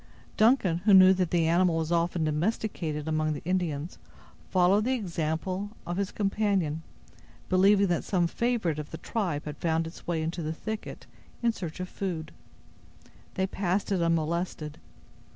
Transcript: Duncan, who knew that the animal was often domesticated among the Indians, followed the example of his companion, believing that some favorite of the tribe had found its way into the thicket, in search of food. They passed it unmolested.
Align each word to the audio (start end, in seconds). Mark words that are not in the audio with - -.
Duncan, 0.35 0.79
who 0.85 0.95
knew 0.95 1.13
that 1.13 1.29
the 1.29 1.47
animal 1.47 1.75
was 1.77 1.91
often 1.91 2.23
domesticated 2.23 3.07
among 3.07 3.33
the 3.33 3.43
Indians, 3.45 3.99
followed 4.49 4.83
the 4.85 4.95
example 4.95 5.69
of 5.85 5.97
his 5.97 6.11
companion, 6.11 6.81
believing 7.49 7.85
that 7.85 8.03
some 8.03 8.25
favorite 8.25 8.79
of 8.79 8.89
the 8.89 8.97
tribe 8.97 9.45
had 9.45 9.57
found 9.59 9.85
its 9.85 10.07
way 10.07 10.23
into 10.23 10.41
the 10.41 10.53
thicket, 10.53 11.05
in 11.43 11.51
search 11.51 11.79
of 11.79 11.87
food. 11.87 12.31
They 13.35 13.45
passed 13.45 13.91
it 13.91 14.01
unmolested. 14.01 14.79